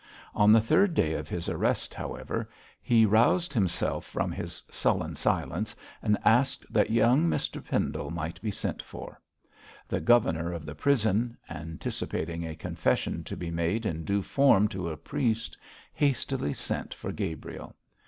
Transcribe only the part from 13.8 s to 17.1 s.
in due form to a priest, hastily sent